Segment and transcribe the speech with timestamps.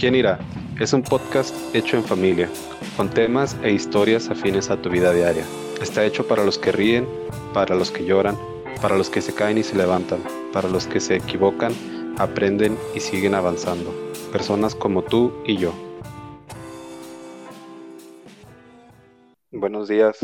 [0.00, 0.38] ¿Quién irá?
[0.80, 2.48] Es un podcast hecho en familia,
[2.96, 5.44] con temas e historias afines a tu vida diaria.
[5.82, 7.06] Está hecho para los que ríen,
[7.52, 8.34] para los que lloran,
[8.80, 10.22] para los que se caen y se levantan,
[10.54, 11.74] para los que se equivocan,
[12.16, 13.92] aprenden y siguen avanzando.
[14.32, 15.74] Personas como tú y yo.
[19.50, 20.16] Buenos días,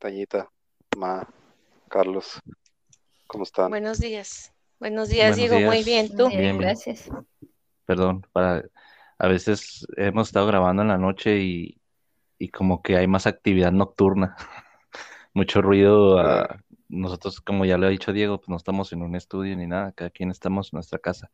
[0.00, 0.50] Tañita,
[0.96, 1.24] Ma,
[1.88, 2.40] Carlos.
[3.28, 3.70] ¿Cómo están?
[3.70, 4.52] Buenos días.
[4.80, 5.60] Buenos días, Diego.
[5.60, 6.28] Muy bien, ¿tú?
[6.30, 7.08] Bien, gracias.
[7.86, 8.64] Perdón, para
[9.24, 11.80] a veces hemos estado grabando en la noche y,
[12.52, 14.36] como que hay más actividad nocturna,
[15.34, 16.18] mucho ruido.
[16.18, 16.58] Ah,
[16.90, 19.92] nosotros, como ya lo ha dicho Diego, pues no estamos en un estudio ni nada,
[19.92, 21.30] cada quien estamos en nuestra casa.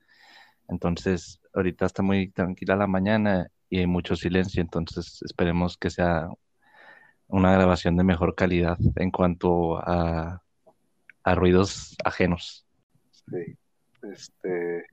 [0.69, 6.29] Entonces, ahorita está muy tranquila la mañana y hay mucho silencio, entonces esperemos que sea
[7.27, 10.45] una grabación de mejor calidad en cuanto a,
[11.25, 12.65] a ruidos ajenos.
[13.11, 13.59] Sí,
[14.03, 14.85] este,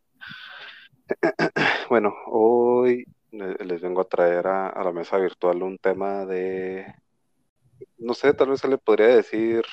[1.90, 6.86] Bueno, hoy les vengo a traer a, la mesa virtual un tema de,
[7.98, 9.64] no sé, tal vez se le podría decir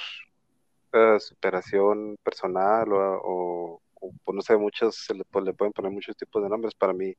[0.93, 3.83] eh, superación personal o,
[4.25, 6.75] pues no sé, muchos, se le, le pueden poner muchos tipos de nombres.
[6.77, 7.15] Para mí,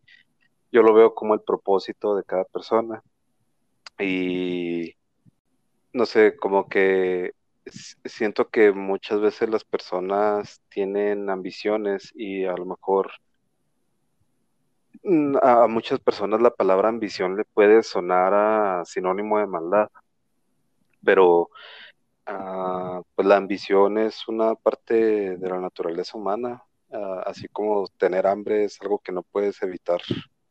[0.71, 3.03] yo lo veo como el propósito de cada persona.
[3.99, 4.93] Y
[5.93, 7.33] no sé, como que
[8.05, 13.11] siento que muchas veces las personas tienen ambiciones y a lo mejor
[15.41, 19.89] a muchas personas la palabra ambición le puede sonar sinónimo de maldad,
[21.03, 21.49] pero
[22.25, 28.27] ah, pues la ambición es una parte de la naturaleza humana, ah, así como tener
[28.27, 30.01] hambre es algo que no puedes evitar,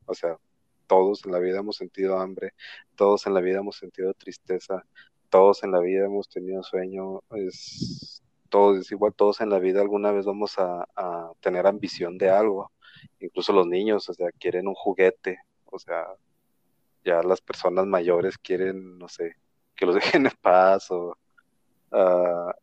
[0.07, 0.37] o sea,
[0.87, 2.53] todos en la vida hemos sentido hambre,
[2.97, 4.85] todos en la vida hemos sentido tristeza,
[5.31, 9.81] todos en la vida hemos tenido sueño, es, todos, es igual, todos en la vida
[9.81, 10.87] alguna vez vamos a
[11.41, 12.71] tener ambición de algo
[13.21, 16.07] incluso los niños, o sea, quieren un juguete, o sea,
[17.05, 19.37] ya las personas mayores quieren, no sé,
[19.77, 21.17] que los dejen en paz o...
[21.93, 22.55] Ah,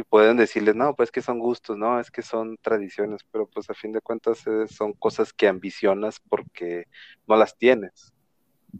[0.00, 3.68] y pueden decirles, no, pues que son gustos, no, es que son tradiciones, pero pues
[3.68, 6.84] a fin de cuentas eh, son cosas que ambicionas porque
[7.26, 8.12] no las tienes.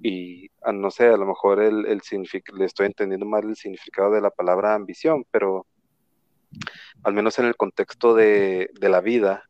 [0.00, 2.00] Y ah, no sé, a lo mejor el, el
[2.56, 5.66] le estoy entendiendo mal el significado de la palabra ambición, pero
[7.02, 9.47] al menos en el contexto de, de la vida,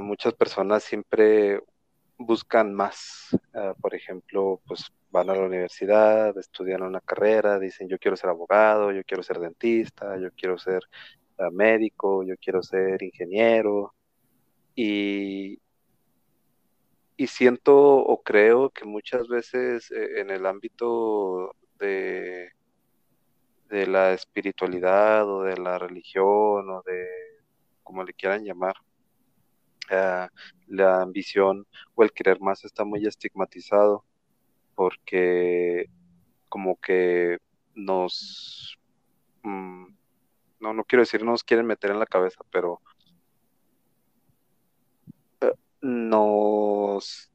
[0.00, 1.60] muchas personas siempre
[2.18, 3.36] buscan más.
[3.54, 8.30] Ah, por ejemplo, pues van a la universidad, estudian una carrera, dicen yo quiero ser
[8.30, 10.82] abogado, yo quiero ser dentista, yo quiero ser
[11.38, 13.94] ah, médico, yo quiero ser ingeniero.
[14.74, 15.60] Y,
[17.16, 22.50] y siento o creo que muchas veces eh, en el ámbito de,
[23.68, 27.06] de la espiritualidad o de la religión o de
[27.82, 28.74] como le quieran llamar,
[30.66, 34.04] la ambición o el querer más está muy estigmatizado
[34.74, 35.86] porque
[36.48, 37.38] como que
[37.74, 38.78] nos,
[39.42, 39.86] mm,
[40.60, 42.80] no, no quiero decir nos quieren meter en la cabeza, pero
[45.40, 47.30] eh, nos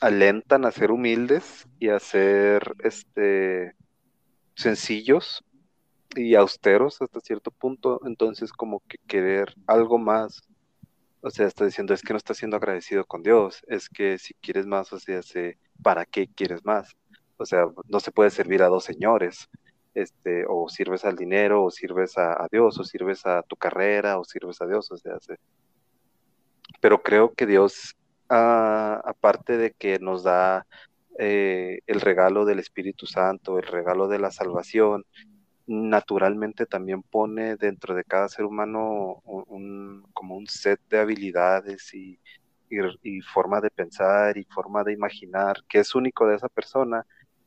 [0.00, 3.74] alentan a ser humildes y a ser este
[4.54, 5.44] sencillos
[6.16, 10.42] y austeros hasta cierto punto, entonces como que querer algo más
[11.24, 14.34] o sea, está diciendo, es que no estás siendo agradecido con Dios, es que si
[14.34, 15.20] quieres más, o sea,
[15.82, 16.94] ¿para qué quieres más?
[17.38, 19.48] O sea, no se puede servir a dos señores,
[19.94, 24.24] este, o sirves al dinero, o sirves a, Dios, o sirves a tu carrera, o
[24.24, 25.16] sirves a Dios, o sea,
[26.82, 27.96] pero creo que Dios,
[28.28, 30.66] ah, aparte de que nos da
[31.18, 35.06] eh, el regalo del Espíritu Santo, el regalo de la salvación,
[35.66, 42.20] naturalmente también pone dentro de cada ser humano un, como un set de habilidades y,
[42.68, 47.06] y, forma de pensar y forma de imaginar que es único de esa persona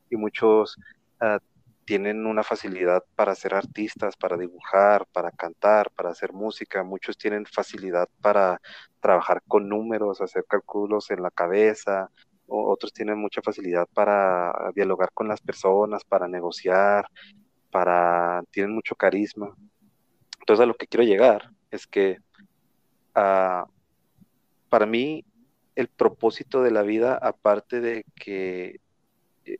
[0.09, 0.77] y muchos
[1.19, 1.39] ah,
[1.85, 7.45] tienen una facilidad para ser artistas, para dibujar, para cantar, para hacer música, muchos tienen
[7.45, 8.59] facilidad para
[8.99, 12.09] trabajar con números, hacer cálculos en la cabeza,
[12.47, 17.07] otros tienen mucha facilidad para dialogar con las personas, para negociar,
[17.77, 19.55] para, tienen mucho carisma.
[20.39, 22.17] Entonces a lo que quiero llegar es que
[23.13, 23.67] ah,
[24.67, 25.23] para mí
[25.75, 28.79] el propósito de la vida, aparte de que
[29.45, 29.59] eh,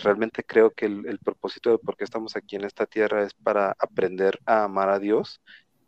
[0.00, 3.76] realmente creo que el, propósito de por qué estamos aquí en esta tierra es para
[3.78, 5.40] aprender a amar a Dios,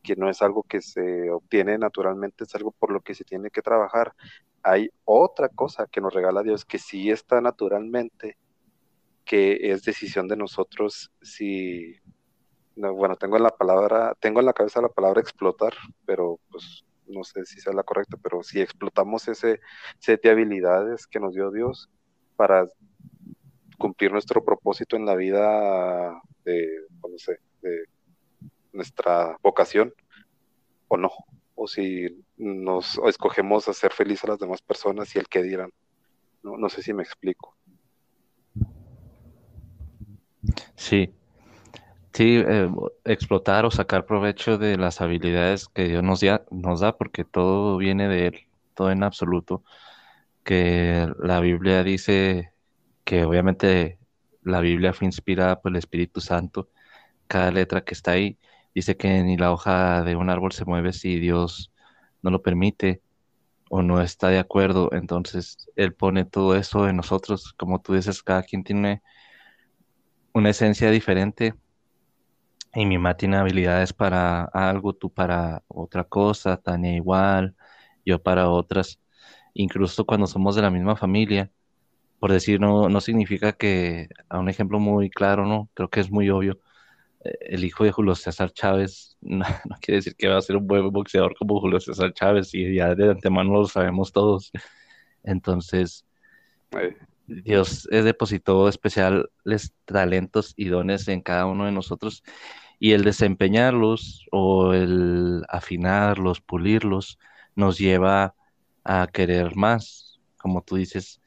[0.05, 3.51] que no es algo que se obtiene naturalmente, es algo por lo que se tiene
[3.51, 4.15] que trabajar.
[4.63, 8.37] Hay otra cosa que nos regala Dios que sí está naturalmente
[9.29, 11.97] que es decisión de nosotros si,
[12.75, 15.75] bueno, tengo en la palabra, tengo en la cabeza la palabra explotar,
[16.07, 19.61] pero pues no sé si sea la correcta, pero si explotamos ese
[19.99, 21.91] set de habilidades que nos dio Dios
[22.37, 22.67] para
[23.77, 26.67] cumplir nuestro propósito en la vida de,
[27.03, 27.85] no sé, de
[28.73, 29.93] nuestra vocación
[30.89, 31.11] o no,
[31.55, 35.71] o si nos escogemos hacer feliz a las demás personas y el que dirán.
[36.43, 37.58] No, no sé si me explico.
[40.77, 41.13] Sí,
[42.13, 42.71] sí, eh,
[43.05, 48.09] explotar o sacar provecho de las habilidades que Dios nos, nos da, porque todo viene
[48.09, 49.65] de Él, todo en absoluto,
[50.45, 52.53] que la Biblia dice
[53.05, 53.99] que obviamente
[54.43, 56.71] la Biblia fue inspirada por el Espíritu Santo,
[57.27, 58.39] cada letra que está ahí,
[58.75, 61.73] dice que ni la hoja de un árbol se mueve si Dios
[62.23, 63.03] no lo permite
[63.71, 68.23] o no está de acuerdo, entonces Él pone todo eso en nosotros, como tú dices,
[68.23, 69.03] cada quien tiene
[70.33, 71.55] una esencia diferente
[72.75, 77.57] y mi mamá tiene habilidades para algo, tú para otra cosa, Tania igual,
[78.05, 79.01] yo para otras,
[79.55, 81.51] incluso cuando somos de la misma familia,
[82.19, 85.71] por decir, no, no significa que, a un ejemplo muy claro, ¿no?
[85.75, 86.61] Creo que es muy obvio,
[87.25, 89.45] eh, el hijo de Julio César Chávez no,
[89.81, 92.95] quiere decir que va a ser un buen boxeador como Julio César Chávez y ya
[92.95, 94.53] de antemano lo sabemos todos.
[95.25, 96.05] Entonces,
[97.29, 102.23] Dios depositó especiales talentos y dones en cada uno de nosotros
[102.79, 107.19] y el desempeñarlos o el afinarlos, pulirlos,
[107.55, 108.35] nos lleva
[108.85, 111.21] a querer más, como tú dices,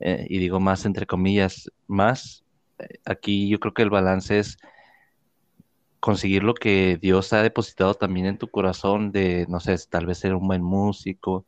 [0.00, 2.44] eh, y digo más entre comillas, más.
[2.78, 4.56] Eh, aquí yo creo que el balance es
[6.00, 10.18] conseguir lo que Dios ha depositado también en tu corazón de, no sé, tal vez
[10.18, 11.46] ser un buen músico,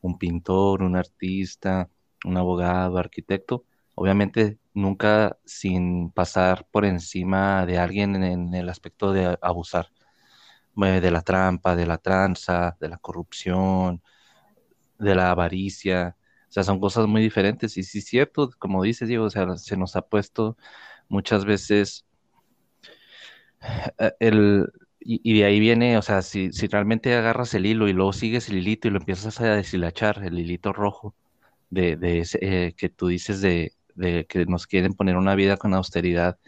[0.00, 1.90] un pintor, un artista,
[2.24, 3.64] un abogado, arquitecto,
[3.94, 9.88] obviamente nunca sin pasar por encima de alguien en, el aspecto de abusar
[10.84, 14.02] eh, de la trampa, de la tranza, de la corrupción,
[14.98, 16.16] de la avaricia.
[16.48, 17.76] O sea, son cosas muy diferentes.
[17.76, 20.56] Y sí es cierto, como dices, Diego, o sea, se nos ha puesto
[21.08, 22.06] muchas veces
[23.98, 24.66] eh, el,
[25.00, 28.48] y, de ahí viene, o sea, si, si realmente agarras el hilo y luego sigues
[28.48, 31.14] el hilito y lo empiezas a deshilachar, el hilito rojo,
[31.70, 35.56] de, de ese, eh, que tú dices de, de, que nos quieren poner una vida
[35.56, 36.38] con austeridad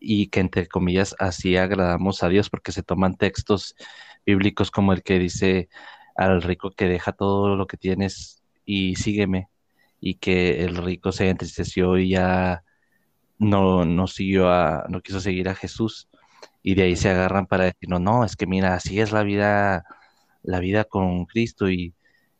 [0.00, 3.74] y que entre comillas así agradamos a Dios porque se toman textos
[4.26, 5.68] bíblicos como el que dice
[6.16, 9.48] al rico que deja todo lo que tienes y sígueme
[10.00, 12.64] y que el rico se entristeció y ya
[13.38, 16.08] no, no siguió a, no quiso seguir a Jesús
[16.62, 19.22] y de ahí se agarran para decir no, no, es que mira, así es la
[19.22, 19.84] vida,
[20.42, 21.94] la vida con Cristo y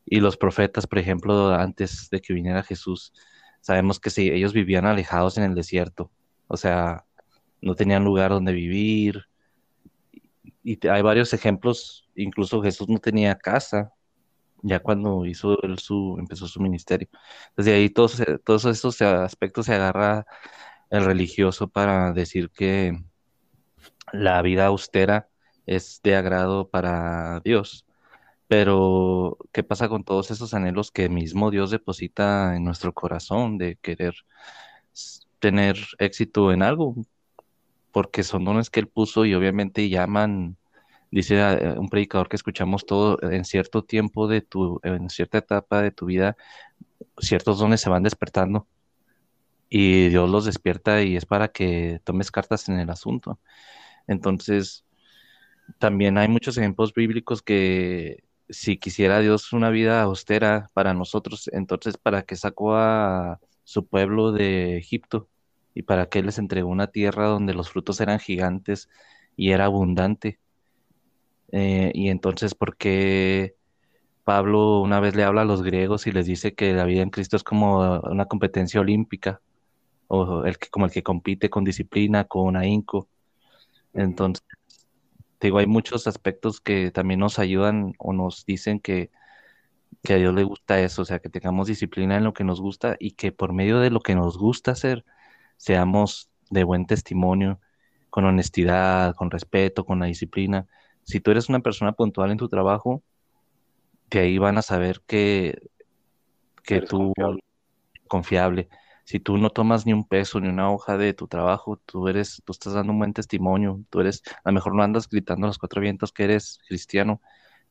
[0.07, 3.13] y los profetas, por ejemplo, antes de que viniera Jesús,
[3.61, 6.11] sabemos que sí, ellos vivían alejados en el desierto,
[6.49, 7.05] o sea,
[7.61, 9.25] no tenían lugar donde vivir.
[10.63, 13.93] Y hay varios ejemplos, incluso Jesús no tenía casa,
[14.63, 17.09] ya cuando hizo su, empezó su ministerio.
[17.57, 20.27] Desde ahí todos, todos estos aspectos se agarra
[20.91, 22.99] el religioso para decir que
[24.13, 25.29] la vida austera
[25.67, 27.84] es de agrado para Dios.
[28.57, 33.75] Pero, ¿qué pasa con todos esos anhelos que mismo Dios deposita en nuestro corazón de
[33.83, 34.15] querer
[35.41, 36.95] tener éxito en algo?
[37.91, 40.57] Porque son dones que Él puso y obviamente llaman,
[41.11, 45.83] dice eh, un predicador que escuchamos todo, en cierto tiempo de tu, en cierta etapa
[45.83, 46.37] de tu vida,
[47.19, 48.69] ciertos dones se van despertando
[49.69, 53.41] y Dios los despierta y es para que tomes cartas en el asunto.
[54.07, 54.85] Entonces,
[55.79, 61.97] también hay muchos ejemplos bíblicos que si quisiera Dios una vida austera para nosotros, entonces
[61.97, 65.29] para qué sacó a su pueblo de Egipto
[65.75, 68.89] y para qué les entregó una tierra donde los frutos eran gigantes
[69.37, 70.39] y era abundante.
[71.53, 73.57] Eh, y entonces, ¿por qué
[74.25, 77.11] Pablo una vez le habla a los griegos y les dice que la vida en
[77.11, 79.41] Cristo es como una competencia olímpica,
[80.09, 83.09] o el que, como el que compite con disciplina, con ahínco?
[83.95, 84.45] Entonces,
[85.47, 89.11] digo, hay muchos aspectos que también nos ayudan o nos dicen que,
[90.09, 92.97] a Dios le gusta eso, o sea, que tengamos disciplina en lo que nos gusta
[92.99, 95.05] y que por medio de lo que nos gusta hacer,
[95.57, 97.61] seamos de buen testimonio,
[98.11, 100.67] con honestidad, con respeto, con la disciplina.
[101.05, 103.03] Si tú eres una persona puntual en tu trabajo,
[104.11, 105.59] de ahí van a saber que,
[106.63, 107.13] que tú
[108.07, 108.69] confiable
[109.05, 112.43] si tú no tomas ni un peso ni una hoja de tu trabajo, tú eres,
[112.45, 115.59] tú estás dando un buen testimonio, tú eres, a lo mejor no andas gritando los
[115.59, 117.21] cuatro vientos que eres cristiano,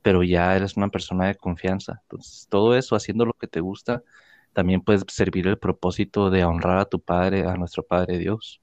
[0.02, 2.02] pero ya eres una persona de confianza.
[2.04, 4.04] Entonces, todo eso, haciendo lo que te gusta,
[4.54, 8.62] también puedes servir el propósito de honrar a tu Padre, a nuestro Padre Dios.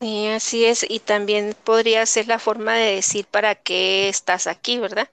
[0.00, 5.10] así es, y también podría ser la forma de decir para qué estás aquí, ¿verdad?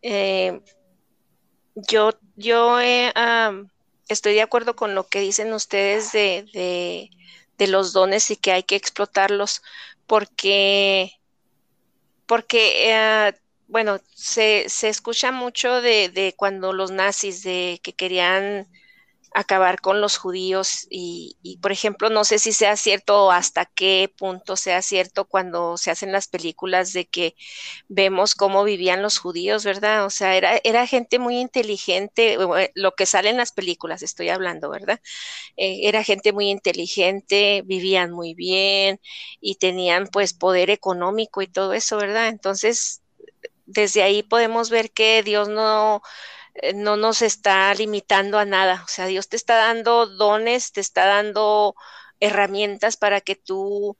[0.00, 0.60] Eh,
[1.74, 2.78] yo yo
[4.08, 7.10] estoy de acuerdo con lo que dicen ustedes de,
[7.58, 9.62] los dones y que hay que explotarlos
[10.08, 11.12] porque,
[12.26, 13.34] porque eh,
[13.68, 18.66] bueno, se, se, escucha mucho de, de, cuando los nazis de que querían
[19.34, 24.12] acabar con los judíos y, por ejemplo, no sé si sea cierto o hasta qué
[24.16, 27.34] punto sea cierto cuando se hacen las películas de que
[27.88, 30.04] vemos cómo vivían los judíos, ¿verdad?
[30.06, 34.28] O sea, era, era gente muy inteligente, eh, lo que sale en las películas estoy
[34.30, 35.00] hablando, ¿verdad?
[35.56, 39.00] Eh, era gente muy inteligente, vivían muy bien
[39.40, 42.28] y tenían pues poder económico y todo eso, ¿verdad?
[42.28, 43.02] Entonces,
[43.66, 46.02] desde ahí podemos ver que Dios no
[46.74, 48.82] no nos está limitando a nada.
[48.84, 51.74] O sea, Dios te está dando dones, te está dando
[52.20, 53.96] herramientas para que tú,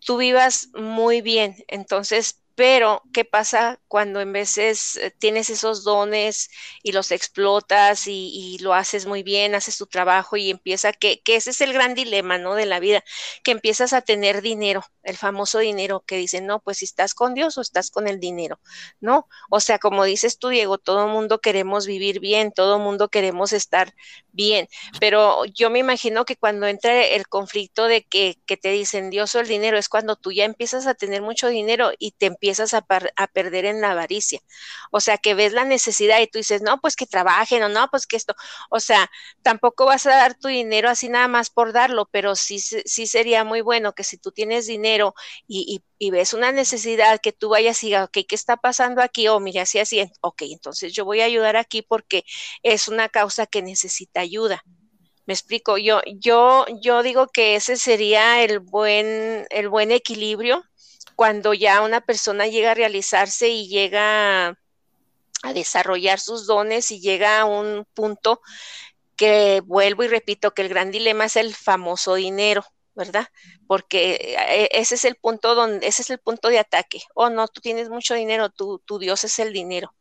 [0.00, 1.56] tú vivas muy bien.
[1.68, 6.50] Entonces, pero, ¿qué pasa cuando en veces eh, tienes esos dones
[6.82, 11.36] y los explotas y, lo haces muy bien, haces tu trabajo y empieza, que, que,
[11.36, 12.54] ese es el gran dilema, ¿no?
[12.54, 13.02] De la vida,
[13.42, 17.34] que empiezas a tener dinero, el famoso dinero que dicen, no, pues si estás con
[17.34, 18.60] Dios o estás con el dinero,
[19.00, 19.28] ¿no?
[19.50, 23.94] O sea, como dices tú, Diego, todo mundo queremos vivir bien, todo mundo queremos estar
[24.32, 29.10] bien, pero yo me imagino que cuando entra el conflicto de que, que te dicen
[29.10, 32.26] Dios o el dinero, es cuando tú ya empiezas a tener mucho dinero y te
[32.26, 32.84] empiezas a,
[33.16, 34.40] a, perder en la avaricia.
[34.90, 37.88] O sea, que ves la necesidad y tú dices, no, pues que trabajen o no,
[37.90, 38.34] pues que esto.
[38.70, 39.10] O sea,
[39.42, 43.44] tampoco vas a dar tu dinero así nada más por darlo, pero sí, sí sería
[43.44, 45.14] muy bueno que si tú tienes dinero
[45.46, 49.28] y, y, ves una necesidad, que tú vayas y digas, ok, ¿qué está pasando aquí?
[49.28, 52.24] O oh, mira, así, así, ok, entonces yo voy a ayudar aquí porque
[52.62, 54.62] es una causa que necesita ayuda.
[55.26, 60.64] Me explico, yo, yo, yo digo que ese sería el buen, el buen equilibrio
[61.14, 64.48] cuando ya una persona llega a realizarse y llega
[65.42, 68.40] a desarrollar sus dones y llega a un punto
[69.16, 72.64] que vuelvo y repito que el gran dilema es el famoso dinero,
[72.94, 73.28] ¿verdad?
[73.66, 77.02] Porque eh, ese es el punto donde, ese es el punto de ataque.
[77.14, 79.94] Oh, no, tú tienes mucho dinero, tu, tu Dios es el dinero.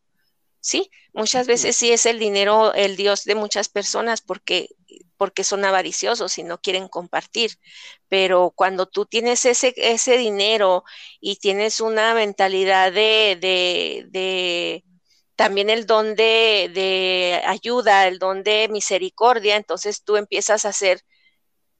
[0.61, 4.69] Sí, muchas veces sí es el dinero el Dios de muchas personas porque,
[5.17, 7.51] porque son avariciosos y no quieren compartir.
[8.09, 10.83] Pero cuando tú tienes ese, ese dinero
[11.19, 14.83] y tienes una mentalidad de, de, de
[15.35, 21.01] también el don de, de, ayuda, el don de misericordia, entonces tú empiezas a hacer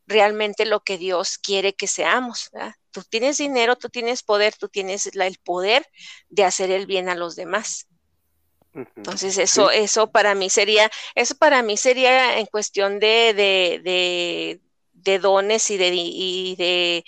[0.08, 2.50] realmente lo que Dios quiere que seamos.
[2.92, 5.86] Tú tienes dinero, tú tienes poder, tú tienes el poder
[6.30, 7.88] de hacer el bien a los demás.
[9.04, 14.62] Entonces eso, eso para mí sería, eso para mí sería en cuestión de, de, de,
[14.94, 17.04] de dones y de, y de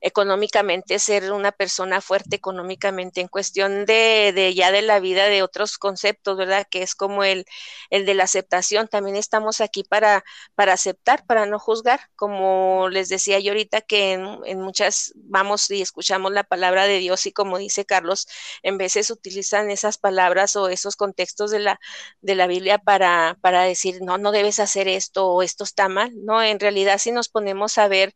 [0.00, 5.78] económicamente, ser una persona fuerte económicamente, en cuestión de, ya de la vida de otros
[5.78, 6.66] conceptos, ¿verdad?
[6.70, 7.44] Que es como el,
[7.90, 8.88] el de la aceptación.
[8.88, 10.24] También estamos aquí para,
[10.54, 15.70] para aceptar, para no juzgar, como les decía yo ahorita que en, en, muchas vamos
[15.70, 18.26] y escuchamos la palabra de Dios y como dice Carlos,
[18.62, 21.80] en veces utilizan esas palabras o esos contextos de la,
[22.20, 26.12] de la Biblia para, para decir, no, no debes hacer esto o esto está mal,
[26.24, 26.42] ¿no?
[26.42, 28.14] En realidad si nos ponemos a ver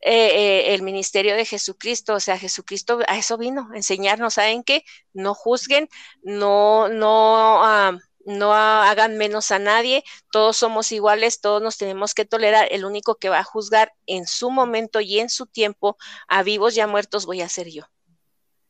[0.00, 4.62] eh, eh, el ministerio de Jesucristo, o sea, Jesucristo a eso vino, a enseñarnos, ¿saben
[4.62, 4.84] qué?
[5.12, 5.88] No juzguen,
[6.22, 12.24] no, no, uh, no hagan menos a nadie, todos somos iguales, todos nos tenemos que
[12.24, 15.96] tolerar, el único que va a juzgar en su momento y en su tiempo
[16.28, 17.84] a vivos y a muertos voy a ser yo.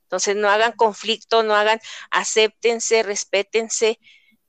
[0.05, 1.81] Entonces no hagan conflicto, no hagan,
[2.11, 3.99] acéptense, respétense,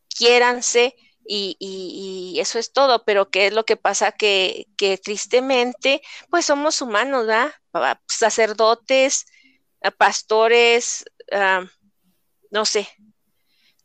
[0.09, 0.95] quiéranse,
[1.27, 4.11] y, eso es todo, pero ¿qué es lo que pasa?
[4.11, 4.67] Que,
[5.03, 7.99] tristemente, pues somos humanos, ¿verdad?
[8.07, 9.25] Sacerdotes,
[9.97, 11.65] pastores, uh,
[12.51, 12.87] no sé,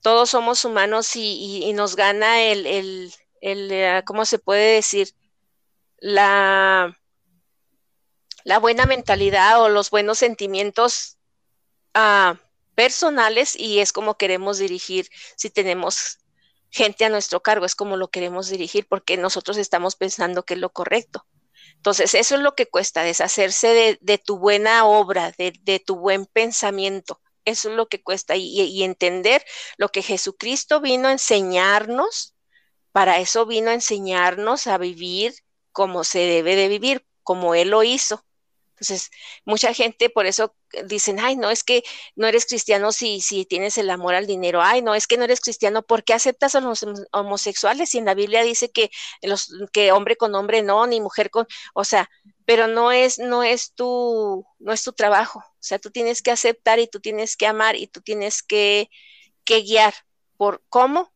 [0.00, 5.14] todos somos humanos y, nos gana el, uh, ¿cómo se puede decir?
[5.98, 6.96] La,
[8.60, 11.18] buena mentalidad o los buenos sentimientos
[12.74, 16.21] personales y es como queremos dirigir si tenemos
[16.72, 20.60] gente a nuestro cargo, es como lo queremos dirigir porque nosotros estamos pensando que es
[20.60, 21.26] lo correcto.
[21.76, 27.20] Entonces, eso es lo que cuesta, deshacerse de, tu buena obra, de, tu buen pensamiento.
[27.44, 29.44] Eso es lo que cuesta y, entender
[29.76, 32.34] lo que Jesucristo vino a enseñarnos.
[32.92, 35.34] Para eso vino a enseñarnos a vivir
[35.72, 38.24] como se debe de vivir, como Él lo hizo.
[38.82, 39.10] Entonces,
[39.44, 41.84] mucha gente por eso dicen, ay, no, es que
[42.16, 45.22] no eres cristiano si, si tienes el amor al dinero, ay, no, es que no
[45.22, 48.90] eres cristiano porque aceptas a los homosexuales y en la Biblia dice que,
[49.22, 52.10] los, que hombre con hombre no, ni mujer con, o sea,
[52.44, 55.38] pero no es, no es tu, no es tu trabajo.
[55.38, 58.90] O sea, tú tienes que aceptar y tú tienes que amar y tú tienes que,
[59.44, 59.94] que guiar.
[60.36, 61.12] ¿Por cómo?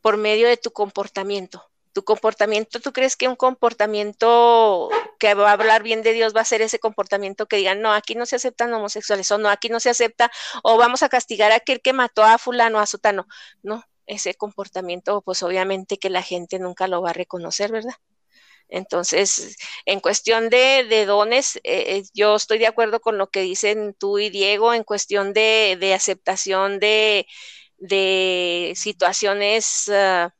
[0.00, 1.71] Por medio de tu comportamiento.
[1.92, 6.40] Tu comportamiento, ¿tú crees que un comportamiento que va a hablar bien de Dios va
[6.40, 9.68] a ser ese comportamiento que digan, no, aquí no se aceptan homosexuales, o no, aquí
[9.68, 10.30] no se acepta,
[10.62, 13.26] o vamos a castigar a aquel que mató a fulano, a sutano?
[13.62, 17.94] No, ese comportamiento, pues obviamente que la gente nunca lo va a reconocer, ¿verdad?
[18.68, 21.60] Entonces, en cuestión de, dones, eh,
[21.98, 25.92] eh, yo estoy de acuerdo con lo que dicen tú y Diego en cuestión de,
[25.94, 27.26] aceptación de,
[28.74, 30.34] situaciones ah,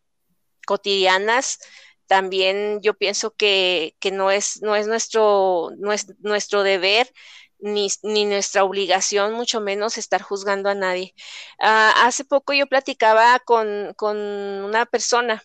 [0.66, 1.58] cotidianas.
[2.06, 7.10] También yo pienso que, no, es, no, es nuestro, no es nuestro deber
[7.58, 7.88] ni,
[8.26, 11.14] nuestra obligación, mucho menos estar juzgando a nadie.
[11.60, 15.42] Ah, hace poco yo platicaba con, con una persona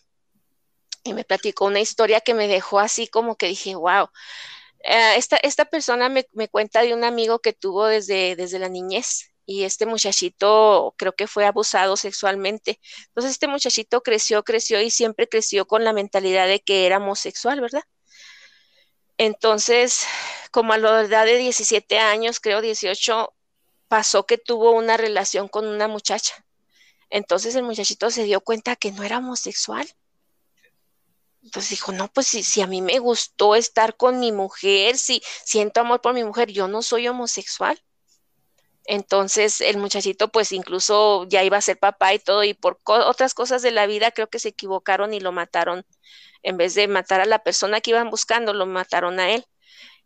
[1.04, 4.08] y me platicó una historia que me dejó así como que dije, wow.
[4.84, 9.32] Eh, esta, esta persona me, cuenta de un amigo que tuvo desde, desde la niñez
[9.48, 12.78] y este muchachito creo que fue abusado sexualmente.
[13.06, 17.58] Entonces este muchachito creció, creció y siempre creció con la mentalidad de que era homosexual,
[17.62, 17.82] ¿verdad?
[19.16, 20.04] Entonces,
[20.50, 23.32] como a la edad de 17 años, creo 18,
[23.88, 26.44] pasó que tuvo una relación con una muchacha.
[27.08, 29.88] Entonces el muchachito se dio cuenta que no era homosexual
[31.42, 35.22] entonces dijo, no, pues si, si, a mí me gustó estar con mi mujer, si
[35.44, 37.80] siento amor por mi mujer, yo no soy homosexual.
[38.90, 43.34] Entonces el muchachito pues incluso ya iba a ser papá y todo y por otras
[43.34, 45.84] cosas de la vida creo que se equivocaron y lo mataron.
[46.42, 49.44] En vez de matar a la persona que iban buscando, lo mataron a él.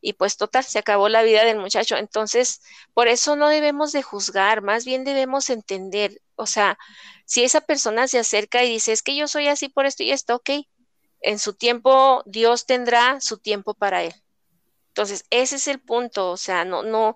[0.01, 1.97] Y pues total, se acabó la vida del muchacho.
[1.97, 2.61] Entonces,
[2.93, 6.21] por eso no debemos de juzgar, más bien debemos entender.
[6.35, 6.77] O sea,
[7.25, 10.11] si esa persona se acerca y dice, es que yo soy así por esto y
[10.11, 10.51] esto, ok,
[11.21, 14.15] en su tiempo, Dios tendrá su tiempo para él.
[14.89, 17.15] Entonces, ese es el punto, o sea, no, no,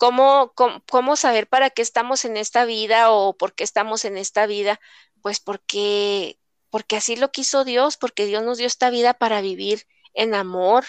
[0.00, 0.54] ¿cómo,
[0.88, 4.80] cómo, saber para qué estamos en esta vida o por qué estamos en esta vida?
[5.20, 6.38] Pues porque,
[6.70, 10.86] porque así lo quiso Dios, porque Dios nos dio esta vida para vivir en amor,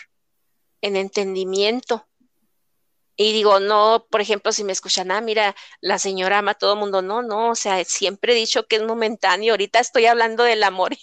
[0.80, 2.08] en entendimiento.
[3.18, 6.74] Y digo, no, por ejemplo, si me escuchan, ah, mira, la señora ama a todo
[6.74, 7.02] el mundo.
[7.02, 9.54] No, no, o sea, siempre he dicho que es momentáneo.
[9.54, 10.94] Ahorita estoy hablando del amor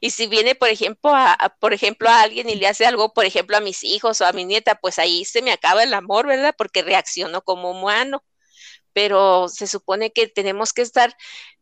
[0.00, 3.24] y si viene, por ejemplo, a, por ejemplo, a alguien y le hace algo, por
[3.24, 6.26] ejemplo, a mis hijos o a mi nieta, pues ahí se me acaba el amor,
[6.26, 6.54] ¿verdad?
[6.56, 8.24] Porque reacciono como humano.
[8.92, 11.16] Pero se supone que tenemos que estar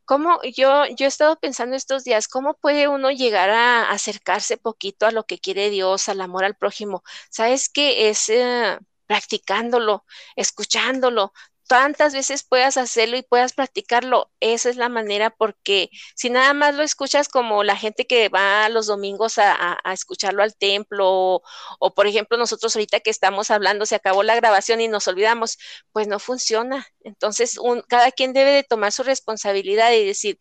[0.07, 5.07] ¿Cómo, yo, yo he estado pensando estos días, ¿cómo puede uno llegar a acercarse poquito
[5.07, 7.05] a lo que quiere Dios, al amor al prójimo?
[7.31, 8.11] ¿Sabes qué?
[8.11, 10.05] Es eh, practicándolo,
[10.37, 11.33] escuchándolo,
[11.73, 16.75] tantas veces puedas hacerlo y puedas practicarlo, esa es la manera porque si nada más
[16.75, 21.41] lo escuchas como la gente que va los domingos a, escucharlo al templo
[21.79, 25.57] o, por ejemplo nosotros ahorita que estamos hablando se acabó la grabación y nos olvidamos,
[25.93, 26.87] pues no funciona.
[27.05, 27.59] Entonces
[27.89, 30.39] cada quien debe de tomar su responsabilidad y decir,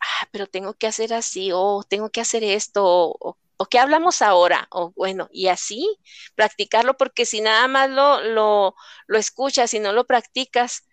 [0.00, 4.22] ah, pero tengo que hacer así o tengo que hacer esto o ¿O qué hablamos
[4.22, 4.68] ahora?
[4.70, 5.98] O bueno, y así
[6.34, 8.74] practicarlo, porque si nada más lo, lo,
[9.06, 10.86] lo escuchas y no lo practicas,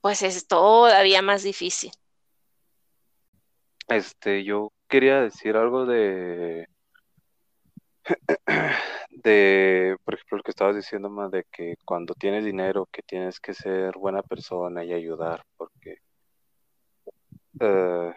[0.00, 1.92] pues es todavía más difícil.
[3.88, 6.68] Este, yo quería decir algo de,
[9.10, 13.40] de, por ejemplo, lo que estabas diciendo más de que cuando tienes dinero, que tienes
[13.40, 15.96] que ser buena persona y ayudar, porque
[17.60, 18.12] uh,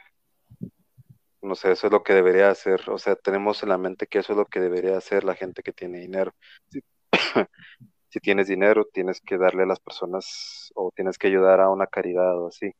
[1.43, 4.19] no sé, eso es lo que debería hacer, o sea, tenemos en la mente que
[4.19, 6.33] eso es lo que debería hacer la gente que tiene dinero.
[8.09, 11.87] Si, tienes dinero, tienes que darle a las personas o tienes que ayudar a una
[11.87, 12.71] caridad o así.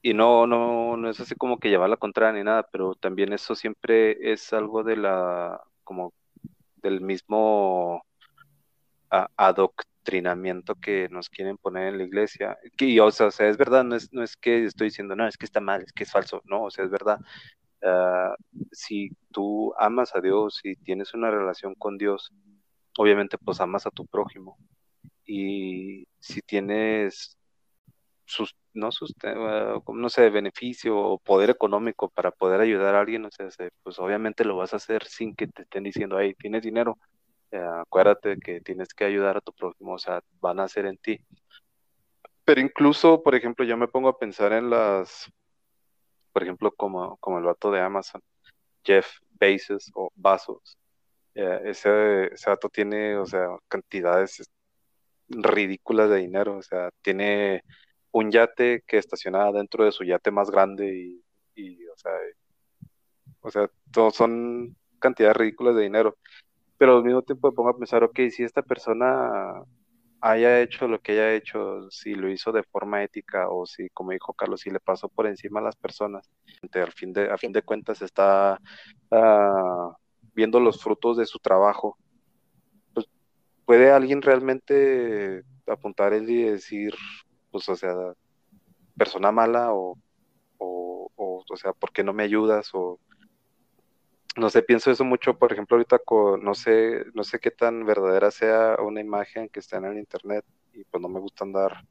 [0.00, 3.34] Y no, no, no es así como que llevar la contra ni nada, pero también
[3.34, 6.14] eso siempre es algo de la, como
[6.76, 8.02] del mismo
[10.02, 12.58] adoctrinamiento que nos quieren poner en la iglesia.
[12.76, 15.46] Que, o sea, es verdad, no es, no es que estoy diciendo, no, es que
[15.46, 17.18] está mal, es que es falso, no, o sea, es verdad.
[17.82, 18.34] Ah,
[18.72, 22.32] si tú amas a Dios y tienes una relación con Dios,
[22.98, 24.56] obviamente pues amas a tu prójimo.
[25.24, 27.36] Y si tienes
[28.26, 33.24] sus, no, sus, ah, no sé, beneficio o poder económico para poder ayudar a alguien,
[33.24, 33.48] o sea,
[33.82, 36.98] pues obviamente lo vas a hacer sin que te estén diciendo, hey, tienes dinero,
[37.58, 41.24] acuérdate que tienes que ayudar a tu prójimo, o sea, van a hacer en ti.
[42.44, 45.30] Pero incluso, por ejemplo, yo me pongo a pensar en las,
[46.32, 48.22] por ejemplo, como, como el vato de Amazon,
[48.84, 50.78] Jeff Bezos o Vasos.
[51.34, 54.42] Eh, ese, ese vato tiene, o sea, cantidades
[55.28, 57.62] ridículas de dinero, o sea, tiene
[58.10, 62.12] un yate que estaciona dentro de su yate más grande y, y o sea,
[63.40, 63.70] o sea,
[64.12, 66.16] son cantidades ridículas de dinero
[66.82, 69.62] pero al mismo tiempo me pongo a pensar, ok, si esta persona
[70.20, 74.10] haya hecho lo que haya hecho, si lo hizo de forma ética o si, como
[74.10, 76.28] dijo Carlos, si le pasó por encima a las personas,
[76.72, 78.58] al fin de, a fin de cuentas está
[79.12, 79.96] ah,
[80.34, 81.96] viendo los frutos de su trabajo,
[82.92, 83.06] pues
[83.64, 86.94] puede alguien realmente apuntar él y decir,
[87.52, 87.94] pues, o sea,
[88.96, 89.96] persona mala o,
[90.58, 92.72] o, o, o sea, ¿por qué no me ayudas?
[94.36, 96.00] No sé, pienso eso mucho, por ejemplo, ahorita
[96.40, 100.44] no sé, no sé qué tan verdadera sea una imagen que está en el internet
[100.72, 101.84] y pues no me gusta andar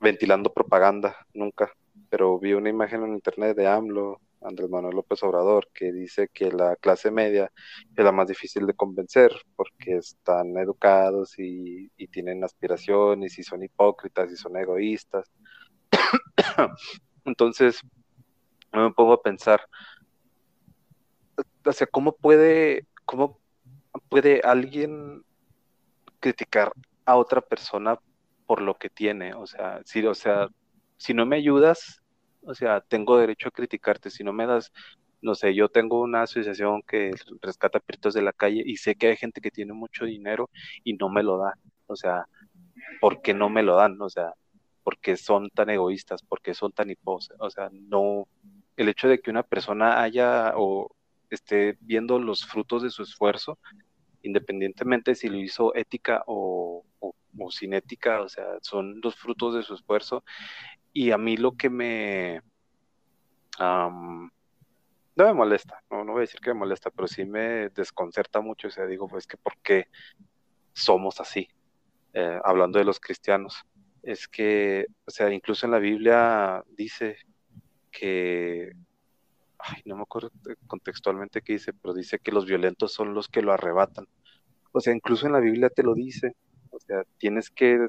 [0.00, 1.72] ventilando propaganda nunca,
[2.10, 6.52] pero vi una imagen en internet de AMLO, Andrés Manuel López Obrador, que dice que
[6.52, 7.50] la clase media
[7.96, 13.62] es la más difícil de convencer porque están educados y, y tienen aspiraciones y son
[13.64, 15.30] hipócritas y son egoístas.
[17.24, 17.80] Entonces,
[18.72, 19.60] me pongo a pensar,
[21.68, 23.38] o sea, ¿cómo puede, cómo
[24.08, 25.22] puede alguien
[26.20, 26.72] criticar
[27.04, 27.98] a otra persona
[28.46, 29.34] por lo que tiene?
[29.34, 30.48] O sea, si, o sea,
[30.96, 32.02] si no me ayudas,
[32.42, 34.10] o sea, tengo derecho a criticarte.
[34.10, 34.72] Si no me das,
[35.20, 39.08] no sé, yo tengo una asociación que rescata perritos de la calle y sé que
[39.08, 40.50] hay gente que tiene mucho dinero
[40.84, 41.54] y no me lo da.
[41.86, 42.26] O sea,
[43.00, 44.00] ¿por qué no me lo dan?
[44.00, 44.32] O sea,
[44.82, 47.36] porque son tan egoístas, porque son tan hipócritas.
[47.40, 48.26] O sea, no,
[48.76, 50.90] el hecho de que una persona haya o
[51.34, 53.58] esté viendo los frutos de su esfuerzo,
[54.22, 56.84] independientemente si lo hizo ética o,
[57.50, 60.24] sin ética, o sea, son los frutos de su esfuerzo.
[60.92, 62.42] Y a mí lo que me...
[63.58, 64.30] no
[65.16, 68.68] me molesta, no, no voy a decir que me molesta, pero sí me desconcerta mucho,
[68.68, 69.88] o sea, digo, pues que por qué
[70.72, 71.48] somos así,
[72.14, 73.64] eh, hablando de los cristianos,
[74.02, 77.16] es que, o sea, incluso en la Biblia dice
[77.90, 78.72] que
[79.58, 80.30] ay, no me acuerdo
[80.66, 84.06] contextualmente qué dice, pero dice que los violentos son los que lo arrebatan.
[84.72, 86.34] O sea, incluso en la Biblia te lo dice.
[86.70, 87.88] O sea, tienes que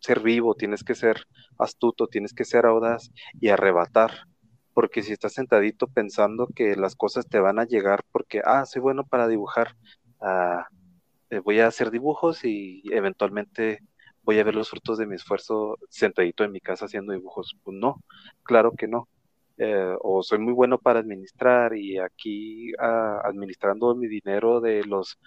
[0.00, 1.24] ser vivo, tienes que ser
[1.58, 3.10] astuto, tienes que ser audaz
[3.40, 4.12] y arrebatar.
[4.74, 8.82] Porque si estás sentadito pensando que las cosas te van a llegar porque, ah, soy
[8.82, 9.76] bueno para dibujar,
[10.20, 10.66] ah,
[11.30, 13.80] eh, voy a hacer dibujos y eventualmente
[14.22, 17.56] voy a ver los frutos de mi esfuerzo sentadito en mi casa haciendo dibujos.
[17.62, 18.02] Pues no,
[18.42, 19.08] claro que no.
[19.64, 25.20] Eh, o soy muy bueno para administrar y aquí ah, administrando mi dinero de los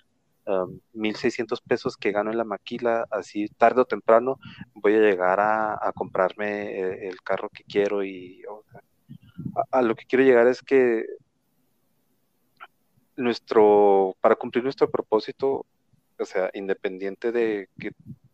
[0.46, 4.38] 1.600 pesos que gano en la maquila, así tarde o temprano
[4.74, 8.44] voy a llegar a, comprarme eh, el, carro que quiero y
[9.72, 11.06] a, lo que quiero llegar es que
[13.16, 15.66] nuestro, para cumplir nuestro propósito,
[16.20, 17.92] o sea, independiente de que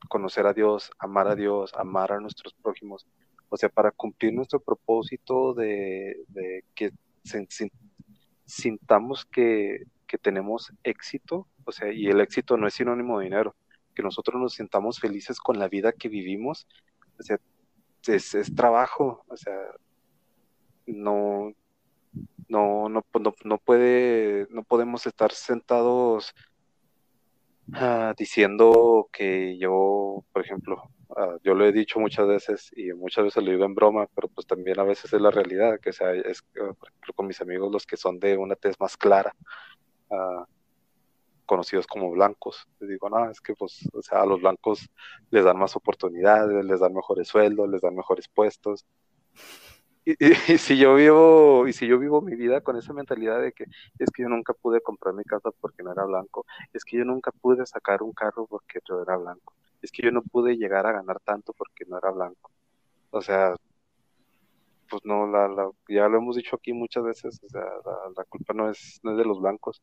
[0.10, 3.06] conocer a Dios, amar a Dios, amar a nuestros prójimos,
[3.52, 6.24] o sea, para cumplir nuestro propósito de,
[6.74, 6.92] que
[8.46, 9.84] sintamos que,
[10.22, 13.56] tenemos éxito, o sea, y el éxito no es sinónimo de dinero,
[13.96, 16.68] que nosotros nos sintamos felices con la vida que vivimos,
[17.20, 17.40] o sea,
[18.08, 19.54] es, trabajo, o sea,
[20.86, 21.54] no,
[22.48, 23.04] no, no,
[23.44, 26.34] no, puede, no podemos estar sentados
[27.74, 33.26] ah, diciendo que yo, por ejemplo, Ah, yo lo he dicho muchas veces y muchas
[33.26, 36.14] veces lo digo en broma, pero pues también a veces es la realidad, que sea,
[36.14, 39.36] es, por ejemplo, con mis amigos los que son de una tez más clara,
[41.46, 44.90] conocidos como blancos, les digo, no, es que pues, o sea, a los blancos
[45.32, 48.86] les dan más oportunidades, les dan mejores sueldos, les dan mejores puestos.
[50.06, 50.16] Y,
[50.54, 53.66] y, si yo vivo y si yo vivo mi vida con esa mentalidad de que
[54.00, 57.06] es que yo nunca pude comprar mi casa porque no era blanco, es que yo
[57.06, 60.88] nunca pude sacar un carro porque yo era blanco, es que yo no pude llegar
[60.88, 62.52] a ganar tanto porque no era blanco.
[63.12, 63.56] O sea,
[64.92, 67.64] pues no, la, la, ya lo hemos dicho aquí muchas veces, o sea,
[68.18, 69.82] la, culpa no es, no es de los blancos,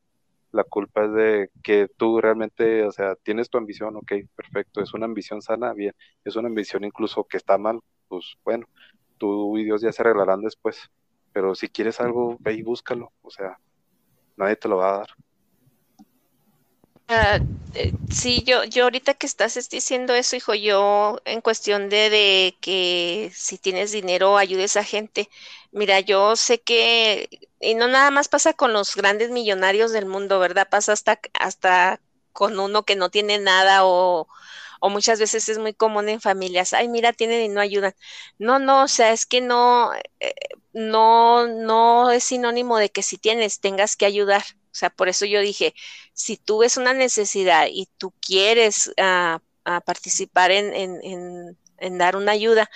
[0.52, 4.94] la culpa es de que tú realmente, o sea, tienes tu ambición, ok, perfecto, es
[4.94, 8.66] una ambición sana, bien, es una ambición incluso que está mal, pues bueno,
[9.18, 10.90] tú y Dios ya se arreglarán después,
[11.32, 13.58] pero si quieres algo, ve y búscalo, o sea,
[14.36, 15.08] nadie te lo va a dar.
[17.10, 17.42] Uh,
[18.10, 23.30] sí, yo, yo ahorita que estás diciendo eso, hijo, yo en cuestión de, de, que
[23.34, 25.30] si tienes dinero ayudes a gente,
[25.72, 30.38] mira, yo sé que, y no nada más pasa con los grandes millonarios del mundo,
[30.38, 30.68] ¿verdad?
[30.70, 32.00] Pasa hasta, hasta
[32.32, 34.28] con uno que no tiene nada o,
[34.80, 37.94] o muchas veces es muy común en familias, ay, mira, tienen y no ayudan.
[38.38, 40.34] No, no, o sea, es que no, eh,
[40.72, 44.42] no, no es sinónimo de que si tienes, tengas que ayudar.
[44.72, 45.74] O sea, por eso yo dije,
[46.12, 49.40] si tú ves una necesidad y tú quieres ah,
[49.84, 51.56] participar en,
[51.98, 52.70] dar una ayuda,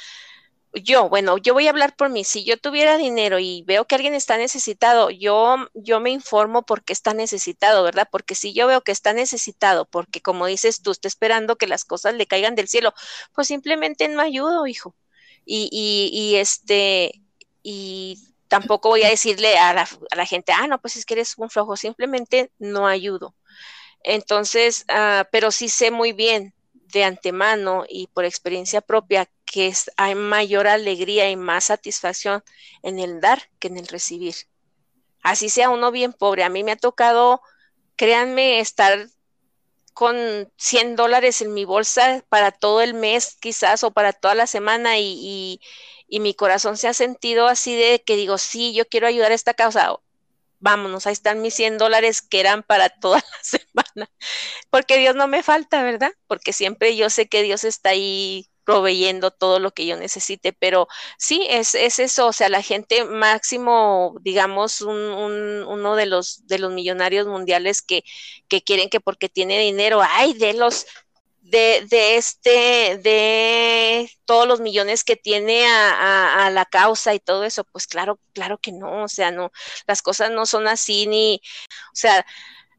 [0.75, 2.25] yo, bueno, yo voy a hablar por mí.
[2.25, 6.93] Si yo tuviera dinero y veo que alguien está necesitado, yo, yo me informo porque
[6.93, 8.09] está necesitado, ¿verdad?
[8.11, 11.85] Porque si yo veo que está necesitado, porque como dices tú, está esperando que las
[11.85, 12.95] cosas le caigan del cielo,
[13.35, 14.95] pues simplemente no ayudo, hijo.
[15.45, 17.23] Y, y, y este,
[17.63, 21.15] y tampoco voy a decirle a la, a la, gente, ah, no, pues es que
[21.15, 23.35] eres un flojo, simplemente no ayudo.
[24.05, 30.15] Entonces, uh, pero sí sé muy bien de antemano y por experiencia propia que hay
[30.15, 32.43] mayor alegría y más satisfacción
[32.83, 34.35] en el dar que en el recibir.
[35.23, 36.45] Así sea uno bien pobre.
[36.45, 37.43] A mí me ha tocado,
[37.97, 39.09] créanme, estar
[39.95, 40.17] con
[40.57, 44.99] 100 dólares en mi bolsa para todo el mes quizás o para toda la semana
[44.99, 45.61] y, y,
[46.09, 49.35] y mi corazón se ha sentido así de que digo, sí, yo quiero ayudar a
[49.35, 49.95] esta causa
[50.63, 54.11] vámonos, ahí están mis 100 dólares que eran para toda la semana,
[54.71, 56.13] porque Dios no me falta, ¿verdad?
[56.29, 60.89] Porque siempre yo sé que Dios está ahí proveyendo todo lo que yo necesite, pero
[61.19, 66.47] sí, es, es eso, o sea, la gente máximo, digamos, un, un, uno de los,
[66.47, 68.05] de los millonarios mundiales que,
[68.49, 70.87] que quieren que porque tiene dinero, ay, de los
[71.41, 77.21] de, de, este, de todos los millones que tiene a, a, a, la causa y
[77.21, 79.51] todo eso, pues claro, claro que no, o sea, no,
[79.87, 81.41] las cosas no son así ni,
[81.93, 82.25] o sea,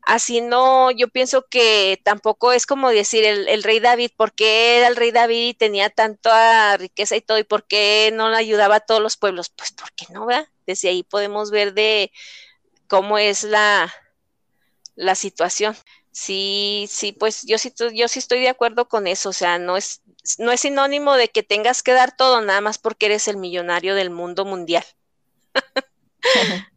[0.06, 4.78] así no, yo pienso que tampoco es como decir el, el, rey David, ¿por qué
[4.78, 7.40] era el rey David y tenía tanta riqueza y todo?
[7.40, 9.50] ¿Y por qué no le ayudaba a todos los pueblos?
[9.50, 10.48] Pues porque no, ¿verdad?
[10.66, 12.12] Desde ahí podemos ver de
[12.88, 13.94] cómo es la,
[14.96, 15.76] la situación.
[16.12, 19.78] Sí, sí, pues yo sí, yo sí estoy de acuerdo con eso, o sea, no
[19.78, 20.04] es,
[20.38, 23.96] no es sinónimo de que tengas que dar todo nada más porque eres el millonario
[23.96, 24.86] del mundo mundial.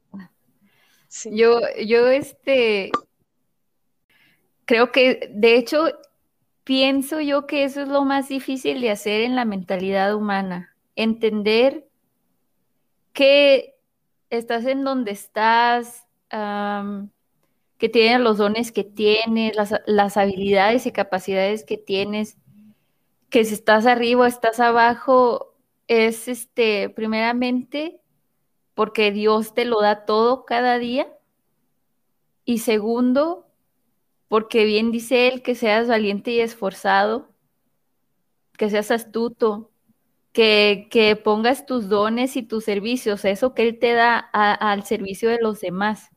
[1.09, 1.31] sí.
[1.35, 2.91] Yo, yo, este,
[4.67, 5.87] creo que, de hecho,
[6.65, 11.89] pienso yo que eso es lo más difícil de hacer en la mentalidad humana, entender
[13.13, 13.77] que
[14.29, 21.65] estás en donde estás, que tienes los dones que tienes, las, las, habilidades y capacidades
[21.65, 22.37] que tienes,
[23.31, 25.55] que si estás arriba o estás abajo,
[25.87, 28.01] es este, primeramente,
[28.75, 31.09] porque Dios te lo da todo cada día.
[32.45, 33.46] Y segundo,
[34.29, 37.29] porque bien dice Él que seas valiente y esforzado,
[38.57, 39.71] que seas astuto,
[40.33, 45.31] que, que pongas tus dones y tus servicios, eso que Él te da al servicio
[45.31, 46.11] de los demás.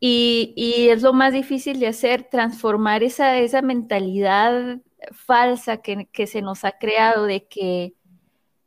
[0.00, 4.78] Y, y, es lo más difícil de hacer, transformar esa, esa mentalidad
[5.12, 7.94] falsa que, que, se nos ha creado de que,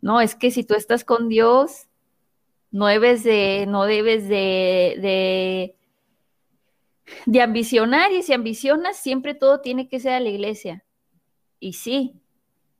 [0.02, 1.88] no, es que si tú estás con Dios,
[2.72, 5.77] no debes de, no debes de, de,
[7.26, 10.84] de ambicionar y si ambicionas, siempre todo tiene que ser a la iglesia.
[11.60, 12.22] Y sí,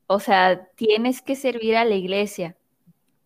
[0.06, 2.56] o sea, tienes que servir a la iglesia,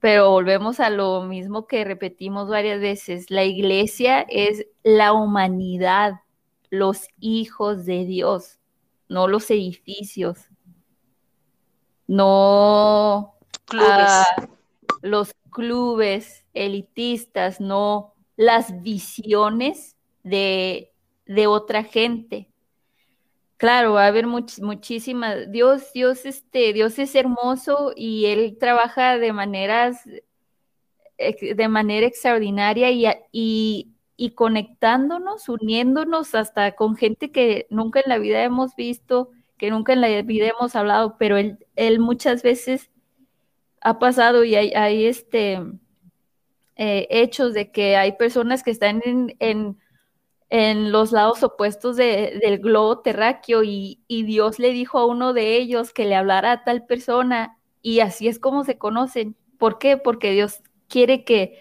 [0.00, 3.30] pero volvemos a lo mismo que repetimos varias veces.
[3.30, 6.20] La iglesia es la humanidad,
[6.70, 8.58] los hijos de Dios,
[9.08, 10.38] no los edificios,
[12.06, 13.36] no
[13.66, 14.26] clubes.
[14.38, 14.52] Uh,
[15.02, 20.91] los clubes elitistas, no las visiones de,
[21.34, 22.48] de otra gente.
[23.56, 25.50] Claro, va a haber much, muchísimas.
[25.52, 30.02] Dios, Dios, este, Dios es hermoso y Él trabaja de maneras,
[31.16, 38.18] de manera extraordinaria y, y, y, conectándonos, uniéndonos hasta con gente que nunca en la
[38.18, 42.90] vida hemos visto, que nunca en la vida hemos hablado, pero Él, él muchas veces
[43.80, 45.60] ha pasado y hay, hay este,
[46.74, 49.78] eh, hechos de que hay personas que están en, en
[50.54, 55.32] en los lados opuestos de, del globo terráqueo y, y, Dios le dijo a uno
[55.32, 59.34] de ellos que le hablara a tal persona y así es como se conocen.
[59.56, 59.96] ¿Por qué?
[59.96, 61.58] Porque Dios quiere que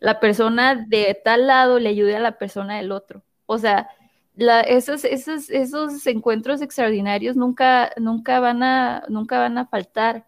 [0.00, 3.22] la persona de tal lado le ayude a la persona del otro.
[3.46, 3.88] O sea,
[4.34, 10.26] la, esos, esos, esos encuentros extraordinarios nunca, nunca, van a, nunca van a faltar.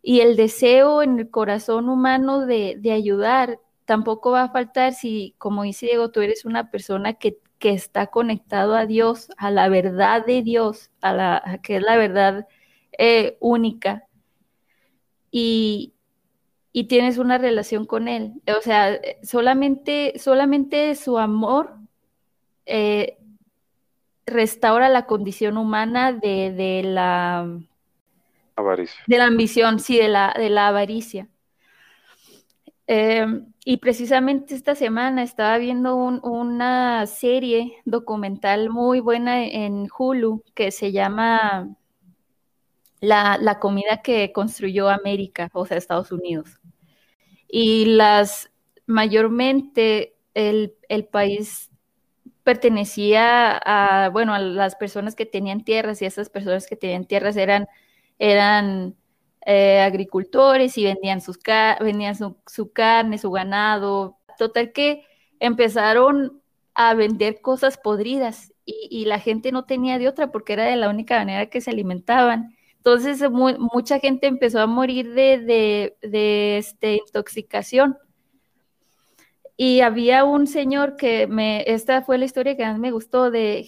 [0.00, 5.34] Y el deseo en el corazón humano de, de ayudar tampoco va a faltar si,
[5.38, 9.68] como dice Diego, tú eres una persona que, que está conectado a Dios, a la
[9.70, 12.46] verdad de Dios, a la a que es la verdad
[12.98, 14.06] eh, única,
[15.30, 15.94] y,
[16.72, 18.32] y, tienes una relación con Él.
[18.58, 21.76] O sea, solamente, solamente su amor
[22.64, 23.18] eh,
[24.24, 27.48] restaura la condición humana de, de la
[28.56, 29.04] avaricia.
[29.06, 31.28] De la ambición, sí, de la, de la avaricia.
[32.86, 33.26] Eh,
[33.68, 40.70] y precisamente esta semana estaba viendo un, una serie documental muy buena en Hulu que
[40.70, 41.76] se llama
[43.00, 46.60] la, la comida que construyó América, o sea, Estados Unidos.
[47.48, 48.52] Y las,
[48.86, 51.72] mayormente el, el país
[52.44, 57.36] pertenecía a, bueno, a las personas que tenían tierras y esas personas que tenían tierras
[57.36, 57.66] eran,
[58.20, 58.94] eran
[59.46, 61.38] eh, agricultores y vendían, sus
[61.80, 64.18] vendían su, su, carne, su ganado.
[64.36, 65.06] Total que
[65.40, 66.42] empezaron
[66.74, 70.76] a vender cosas podridas y, y, la gente no tenía de otra porque era de
[70.76, 72.54] la única manera que se alimentaban.
[72.76, 77.96] Entonces mucha gente empezó a morir de, de, de este, intoxicación
[79.56, 83.66] y había un señor que me, esta fue la historia que más me gustó de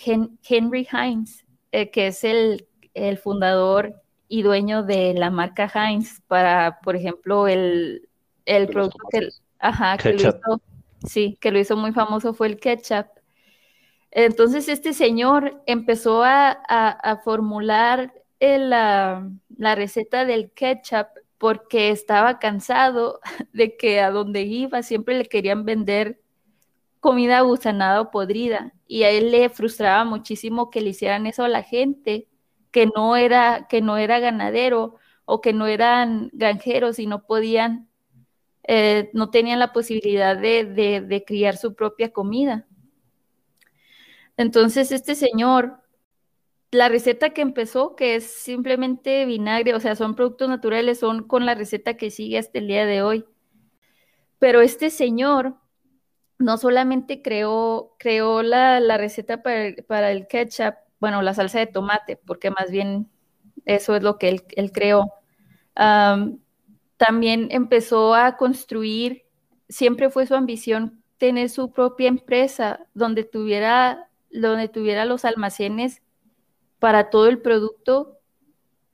[0.49, 3.95] Henry Heinz, eh, que es el, el, fundador
[4.29, 8.09] y dueño de la marca Heinz para, por ejemplo, el,
[8.45, 10.63] el producto que, ajá, que lo hizo,
[11.07, 13.07] sí, que lo hizo muy famoso fue el ketchup.
[14.11, 22.39] Entonces este señor empezó a, a, a formular la, la receta del ketchup porque estaba
[22.39, 23.21] cansado
[23.53, 26.21] de que a donde iba siempre le querían vender
[27.01, 31.49] comida gusanada o podrida y a él le frustraba muchísimo que le hicieran eso a
[31.49, 32.27] la gente
[32.71, 37.89] que no era que no era ganadero o que no eran granjeros y no podían
[38.65, 42.67] eh, no tenían la posibilidad de, de, criar su propia comida
[44.37, 45.83] entonces este señor
[46.71, 51.47] la receta que empezó, que es simplemente vinagre, o sea, son productos naturales, son con
[51.47, 53.25] la receta que sigue hasta el día de hoy.
[54.39, 55.57] Pero este señor
[56.39, 62.17] no solamente creó, creó la, la receta para el, ketchup, bueno, la salsa de tomate,
[62.17, 63.09] porque más bien
[63.65, 65.13] eso es lo que él, creó.
[66.97, 69.25] también empezó a construir,
[69.69, 76.01] siempre fue su ambición tener su propia empresa donde tuviera, donde tuviera los almacenes
[76.79, 78.19] para todo el producto,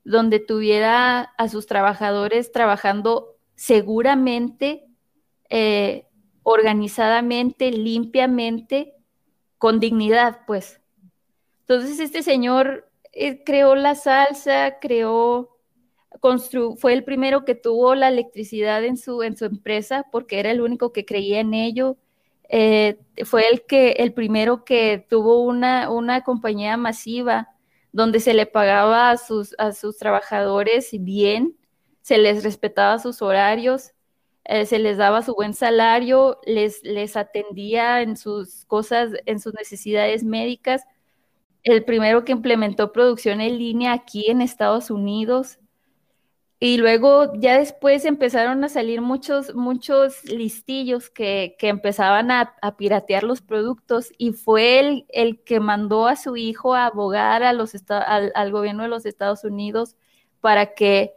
[0.05, 4.87] donde tuviera a sus trabajadores trabajando seguramente,
[5.51, 6.07] eh,
[6.43, 8.95] organizadamente, limpiamente,
[9.59, 10.81] con dignidad, pues.
[11.67, 15.51] Entonces este señor eh, creó la salsa, creó,
[16.79, 20.61] fue el primero que tuvo la electricidad en su, en su empresa porque era el
[20.61, 21.97] único que creía en ello.
[22.49, 27.49] Eh, fue el que el primero que tuvo una, una compañía masiva
[27.93, 31.57] donde se le pagaba a sus, a sus trabajadores bien,
[32.03, 33.93] se les respetaba sus horarios,
[34.45, 39.55] eh, se les daba su buen salario, les, les atendía en sus cosas, en sus
[39.55, 40.83] necesidades médicas.
[41.65, 45.59] El primero que implementó producción en línea aquí en Estados Unidos,
[46.61, 53.23] y luego ya después empezaron a salir muchos, muchos listillos que, que empezaban a, piratear
[53.23, 57.75] los productos y fue él el que mandó a su hijo a abogar a los
[57.91, 59.97] al, al gobierno de los Estados Unidos
[60.41, 61.13] para que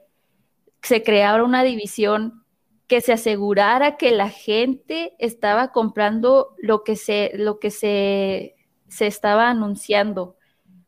[0.81, 2.43] se creara una división
[2.87, 8.55] que se asegurara que la gente estaba comprando lo que se, lo que se,
[8.87, 10.36] se estaba anunciando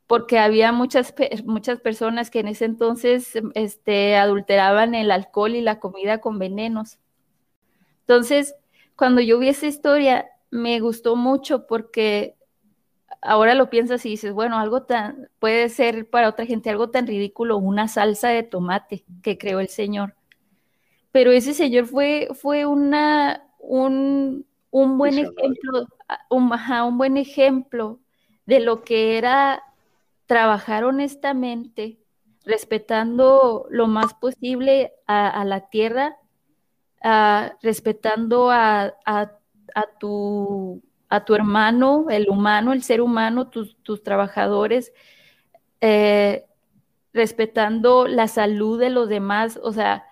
[0.10, 1.14] porque había muchas,
[1.46, 6.98] muchas personas que en ese entonces este, adulteraban el alcohol y la comida con venenos.
[8.00, 8.56] Entonces,
[8.96, 12.36] cuando yo vi esa historia, me gustó mucho porque
[13.22, 17.06] ahora lo piensas y dices, bueno, algo tan, puede ser para otra gente algo tan
[17.06, 20.16] ridículo, una salsa de tomate que creó el Señor.
[21.12, 25.86] Pero ese Señor fue, fue una, un, un buen ejemplo,
[26.32, 28.00] un, un buen ejemplo
[28.48, 29.62] de lo que era
[30.30, 31.98] trabajar honestamente,
[32.46, 36.18] respetando lo más posible a, la tierra,
[37.64, 38.94] respetando a,
[40.00, 44.94] tu, hermano, el humano, el ser humano, tus, trabajadores,
[45.82, 46.46] eh,
[47.12, 50.06] respetando la salud de los demás, o sea,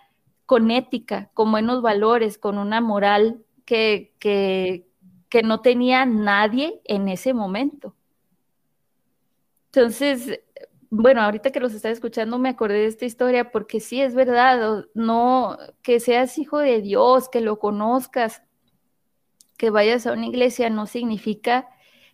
[0.47, 7.35] con ética, con buenos valores, con una moral que, que no tenía nadie en ese
[7.35, 7.93] momento.
[9.77, 10.39] Entonces,
[10.89, 14.85] bueno, ahorita que los estás escuchando me acordé de esta historia porque sí es verdad,
[14.95, 18.41] no que seas hijo de Dios, que lo conozcas,
[19.55, 21.69] que vayas a una iglesia no significa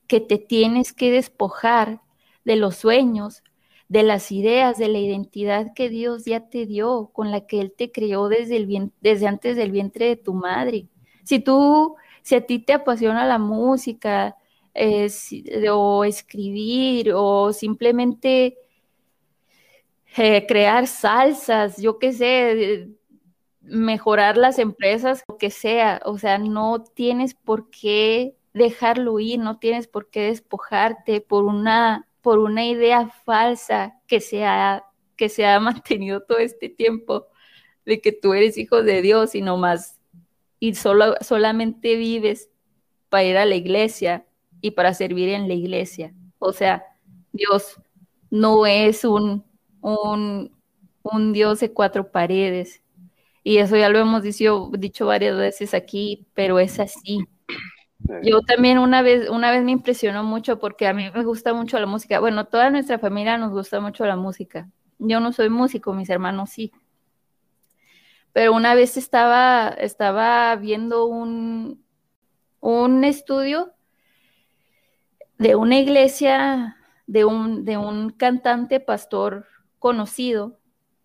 [0.07, 2.01] que te tienes que despojar
[2.43, 3.43] de los sueños,
[3.87, 7.71] de las ideas, de la identidad que Dios ya te dio, con la que Él
[7.71, 10.89] te creó desde, el desde antes del vientre de tu madre.
[11.23, 14.35] Si tú, si a ti te apasiona la música,
[15.71, 18.57] o escribir o simplemente
[20.17, 22.89] eh, crear salsas, yo qué sé,
[23.61, 26.01] mejorar las empresas, lo que sea.
[26.05, 32.07] O sea, no tienes por qué dejarlo ir, no tienes por qué despojarte por una,
[32.21, 37.27] por una idea falsa que se ha que se ha mantenido todo este tiempo
[37.85, 39.99] de que tú eres hijo de Dios y no más
[40.59, 42.49] y solo, solamente vives
[43.09, 44.25] para ir a la iglesia
[44.63, 46.13] y para servir en la iglesia.
[46.39, 46.85] O sea,
[47.33, 47.81] Dios
[48.29, 49.43] no es un,
[49.81, 50.55] un,
[51.03, 52.81] un Dios de cuatro paredes.
[53.43, 57.27] Y eso ya lo hemos dicho, dicho varias veces aquí, pero es así.
[58.23, 61.77] Yo también una vez, una vez me impresionó mucho porque a mí me gusta mucho
[61.77, 62.21] la música.
[62.21, 64.69] Bueno, toda nuestra familia nos gusta mucho la música.
[64.97, 66.71] Yo no soy músico, mis hermanos sí.
[68.31, 71.83] Pero una vez estaba, estaba viendo un,
[72.61, 73.73] un estudio
[75.43, 79.45] de una iglesia, de un, de un cantante pastor
[79.77, 80.57] conocido,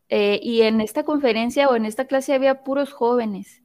[0.09, 3.63] eh, y en esta conferencia o en esta clase había puros jóvenes,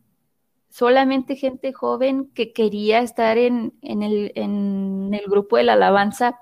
[0.69, 6.39] solamente gente joven que quería estar en, en, el, en el grupo de la alabanza.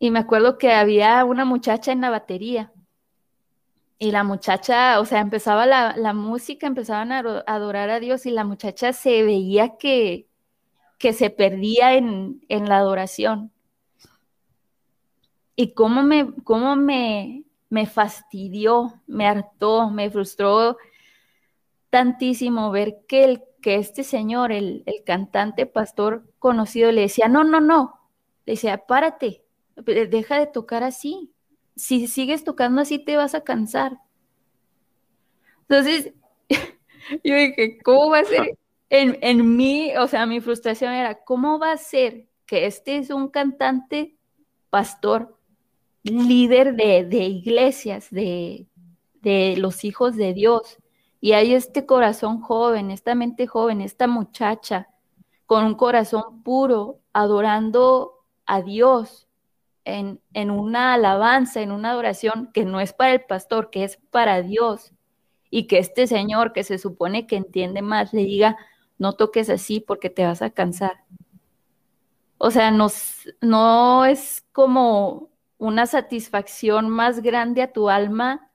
[0.00, 2.72] Y me acuerdo que había una muchacha en la batería
[3.98, 8.44] y la muchacha, o sea, empezaba la, música, empezaban a adorar a Dios y la
[8.44, 10.28] muchacha se veía que,
[10.98, 13.50] que se perdía en, la adoración.
[15.56, 20.76] Y cómo me, cómo me, me fastidió, me hartó, me frustró
[21.90, 27.44] tantísimo ver que, el, que este señor, el, el cantante pastor conocido, le decía, no,
[27.44, 28.00] no, no,
[28.46, 29.44] le decía, párate,
[29.76, 31.32] deja de tocar así,
[31.76, 33.98] si sigues tocando así te vas a cansar.
[35.68, 36.12] Entonces,
[37.24, 38.56] yo dije, ¿cómo va a ser?
[38.90, 43.10] En, en mí, o sea, mi frustración era, ¿cómo va a ser que este es
[43.10, 44.16] un cantante,
[44.70, 45.36] pastor,
[46.02, 48.66] líder de, de iglesias, de,
[49.22, 50.78] de los hijos de Dios?
[51.20, 54.88] Y hay este corazón joven, esta mente joven, esta muchacha
[55.46, 59.28] con un corazón puro, adorando a Dios,
[59.84, 60.20] en,
[60.50, 64.92] una alabanza, en una adoración que no es para el pastor, que es para Dios.
[65.50, 68.56] Y que este Señor, que se supone que entiende más, le diga,
[69.04, 71.04] no toques así porque te vas a cansar.
[72.38, 78.50] O sea, no es como una satisfacción más grande a tu alma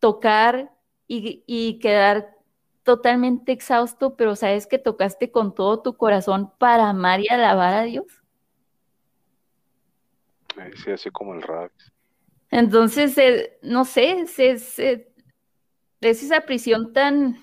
[0.00, 0.72] tocar
[1.06, 2.36] y, y, quedar
[2.82, 7.82] totalmente exhausto, pero sabes que tocaste con todo tu corazón para amar y alabar a
[7.82, 8.06] Dios.
[10.82, 11.70] Sí, así como el rap.
[12.50, 15.06] Entonces, eh, no sé, es, es,
[16.00, 17.40] esa prisión tan,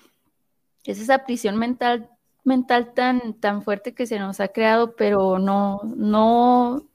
[0.84, 2.10] es esa prisión mental,
[2.44, 6.86] mental tan, tan fuerte que se nos ha creado, pero no, no,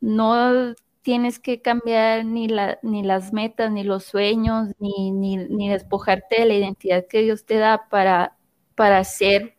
[0.00, 5.68] no tienes que cambiar ni, la, ni las metas, ni los sueños, ni, ni, ni,
[5.68, 8.36] despojarte de la identidad que Dios te da para,
[8.74, 9.56] para hacer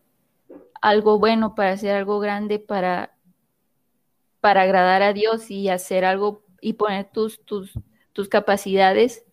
[0.82, 3.16] algo bueno, para hacer algo grande, para,
[4.42, 7.74] para agradar a Dios y hacer algo y poner tus, tus,
[8.14, 9.26] tus capacidades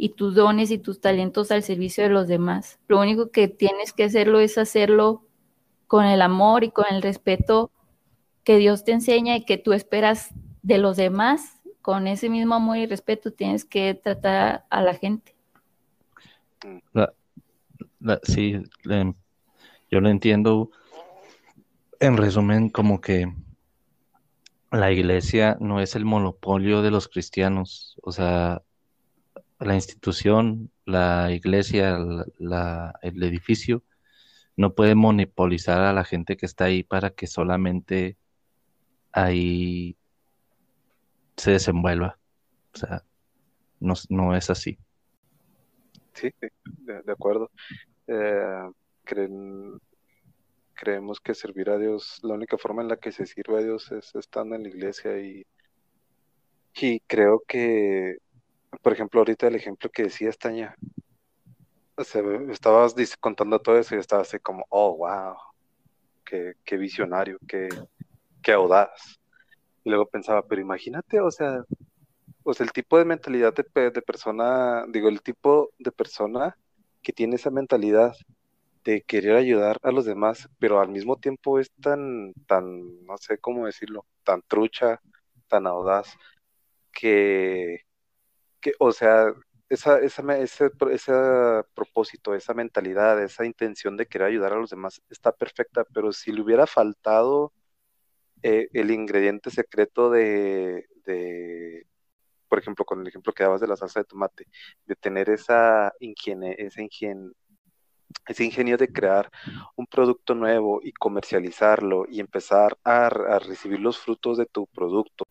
[0.00, 2.78] y tus dones y tus talentos al servicio de los demás.
[2.86, 5.24] Lo único que tienes que hacerlo es hacerlo
[5.88, 7.72] con el amor y con el respeto
[8.44, 10.28] que Dios te enseña y que tú esperas
[10.62, 11.60] de los demás.
[11.82, 15.34] Con ese mismo amor y respeto tienes que tratar a la gente.
[18.22, 18.62] sí,
[19.90, 20.70] yo lo entiendo.
[21.98, 23.32] En resumen, como que
[24.70, 28.62] la iglesia no es el monopolio de los cristianos, o sea,
[29.58, 33.82] la institución, la iglesia, el edificio,
[34.56, 38.16] no puede monopolizar a la gente que está ahí para que solamente
[39.12, 39.96] ahí
[41.36, 42.18] se desenvuelva.
[42.74, 43.04] O sea,
[43.80, 44.78] no, es así.
[46.14, 47.50] Sí, de, acuerdo.
[48.08, 48.70] Eh,
[50.74, 53.90] creemos que servir a Dios, la única forma en la que se sirve a Dios
[53.92, 55.46] es estando en la iglesia y,
[56.80, 58.18] y creo que,
[58.82, 60.76] por ejemplo, ahorita el ejemplo que decía Estaña,
[61.96, 62.02] o
[62.52, 65.36] estabas contando todo eso y estaba así como, oh, wow,
[66.24, 67.68] qué, visionario, qué,
[68.42, 69.18] qué audaz.
[69.84, 71.64] Y luego pensaba, pero imagínate, o sea,
[72.44, 76.56] o sea, el tipo de mentalidad de persona, digo, el tipo de persona
[77.02, 78.14] que tiene esa mentalidad
[78.84, 83.38] de querer ayudar a los demás, pero al mismo tiempo es tan, tan, no sé
[83.38, 85.00] cómo decirlo, tan trucha,
[85.48, 86.14] tan audaz,
[86.92, 87.87] que,
[88.78, 89.32] o sea,
[89.68, 91.12] esa, esa, ese, ese
[91.74, 96.32] propósito, esa mentalidad, esa intención de querer ayudar a los demás está perfecta, pero si
[96.32, 97.52] le hubiera faltado
[98.42, 101.86] eh, el ingrediente secreto de, de,
[102.48, 104.46] por ejemplo, con el ejemplo que dabas de la salsa de tomate,
[104.86, 106.54] de tener esa ingenio,
[108.26, 109.30] ese ingenio de crear
[109.76, 113.08] un producto nuevo y comercializarlo y empezar a,
[113.40, 115.26] recibir los frutos de tu producto.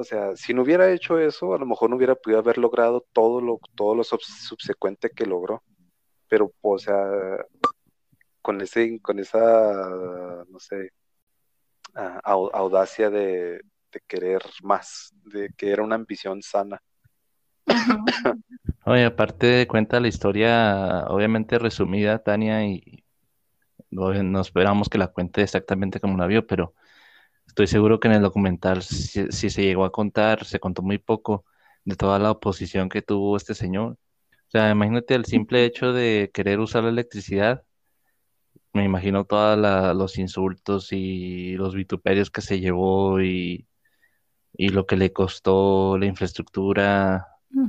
[0.00, 3.06] O sea, si no hubiera hecho eso, a lo mejor no hubiera podido haber logrado
[3.12, 5.62] todo lo, todo lo subsecuente que logró.
[6.26, 6.96] Pero, o sea,
[8.40, 10.92] con ese, con esa, no sé,
[12.24, 13.60] audacia de,
[14.06, 16.80] querer más, de que era una ambición sana.
[18.86, 23.04] Oye, aparte cuenta la historia, obviamente resumida, Tania, y
[23.90, 26.72] no esperamos que la cuente exactamente como la vio, pero
[27.50, 31.44] estoy seguro que en el documental, si, se llegó a contar, se contó muy poco
[31.84, 33.92] de toda la oposición que tuvo este señor.
[33.92, 37.64] O sea, imagínate el simple hecho de querer usar la electricidad.
[38.72, 39.58] Me imagino todos
[39.96, 43.66] los insultos y los vituperios que se llevó y,
[44.52, 47.26] y lo que le costó la infraestructura,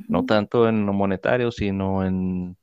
[0.07, 2.57] no tanto en lo monetario, sino en,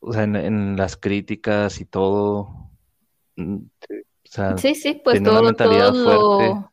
[0.00, 2.70] o sea, en, las críticas y todo.
[4.56, 6.70] Sí, sí, pues todo, todo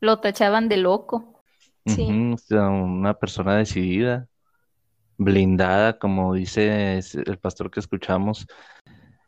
[0.00, 1.42] lo, tachaban de loco.
[1.86, 2.08] Sí.
[2.08, 4.26] una persona decidida,
[5.18, 8.46] blindada, como dice el pastor que escuchamos,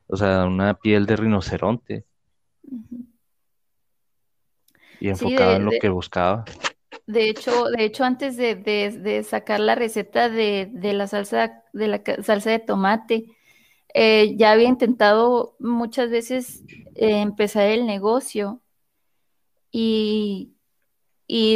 [0.07, 2.05] o sea, una piel de rinoceronte.
[5.01, 6.45] Y enfocada en lo que buscaba.
[7.07, 12.51] De hecho, de hecho, antes de, sacar la receta de, la salsa, de la salsa
[12.51, 13.36] de tomate,
[13.99, 16.63] eh, ya había intentado muchas veces
[16.97, 18.63] eh, empezar el negocio
[19.71, 20.53] y,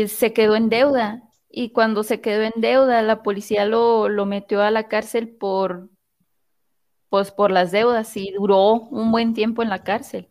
[0.09, 1.23] se quedó en deuda.
[1.51, 5.91] Y cuando se quedó en deuda, la policía lo, metió a la cárcel por,
[7.11, 10.31] pues, por las deudas y duró un buen tiempo en la cárcel.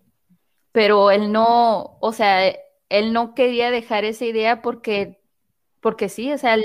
[0.71, 2.55] Pero él no, o sea,
[2.89, 5.21] él no quería dejar esa idea porque,
[5.79, 6.57] porque sí, o sea,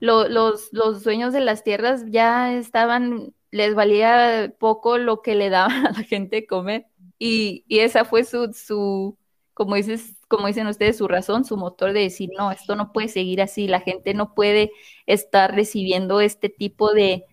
[0.00, 5.86] los, los dueños de las tierras ya estaban les valía poco lo que le daban
[5.86, 6.86] a la gente de comer.
[7.18, 9.18] Y, esa fue su, su,
[9.54, 13.08] como, dices, como dicen ustedes, su razón, su motor de decir, no, esto no puede
[13.08, 14.70] seguir así, la gente no puede
[15.06, 17.24] estar recibiendo este tipo de,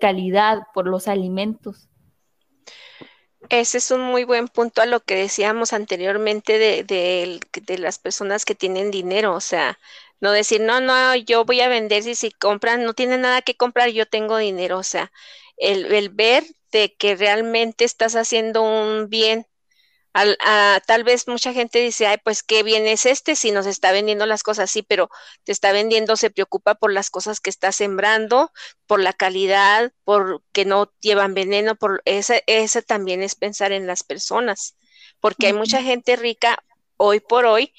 [0.00, 1.88] calidad por los alimentos.
[3.50, 8.46] Ese es un muy buen punto a lo que decíamos anteriormente de, de, las personas
[8.46, 9.78] que tienen dinero, o sea,
[10.20, 13.56] no decir, no, no, yo voy a vender si, si compran, no tienen nada que
[13.56, 15.12] comprar, yo tengo dinero, o sea,
[15.56, 19.46] el, ver de que realmente estás haciendo un bien.
[20.12, 20.38] Al,
[20.86, 24.26] tal vez mucha gente dice, ay, pues qué bien es este si nos está vendiendo
[24.26, 25.10] las cosas así, pero
[25.42, 28.52] te está vendiendo, se preocupa por las cosas que está sembrando,
[28.86, 33.88] por la calidad, por que no llevan veneno, por esa, esa también es pensar en
[33.88, 34.76] las personas,
[35.18, 36.62] porque hay mucha gente rica
[36.96, 37.72] hoy por hoy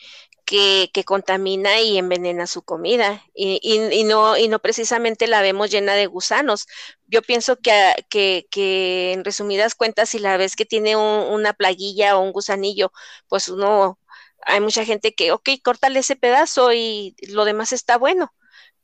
[0.46, 6.06] que, contamina y envenena su comida y, no, y no precisamente la vemos llena de
[6.06, 6.68] gusanos.
[7.08, 12.22] Yo pienso que, que, en resumidas cuentas, si la ves que tiene una plaguilla o
[12.22, 12.92] un gusanillo,
[13.28, 14.00] pues uno,
[14.42, 18.34] hay mucha gente que, ok, córtale ese pedazo y lo demás está bueno,